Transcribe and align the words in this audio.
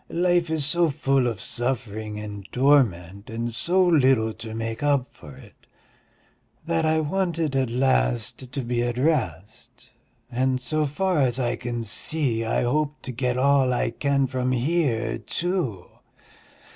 Life 0.09 0.49
is 0.49 0.65
so 0.65 0.89
full 0.89 1.27
of 1.27 1.39
suffering 1.39 2.19
and 2.19 2.51
torment 2.51 3.29
and 3.29 3.53
so 3.53 3.85
little 3.85 4.33
to 4.33 4.55
make 4.55 4.81
up 4.81 5.07
for 5.07 5.35
it... 5.37 5.67
that 6.65 6.85
I 6.87 6.99
wanted 7.01 7.55
at 7.55 7.69
last 7.69 8.51
to 8.51 8.61
be 8.61 8.81
at 8.81 8.97
rest, 8.97 9.91
and 10.31 10.59
so 10.59 10.87
far 10.87 11.19
as 11.19 11.37
I 11.37 11.55
can 11.55 11.83
see 11.83 12.43
I 12.43 12.63
hope 12.63 13.03
to 13.03 13.11
get 13.11 13.37
all 13.37 13.73
I 13.73 13.91
can 13.91 14.25
from 14.25 14.53
here 14.53 15.19
too." 15.19 15.85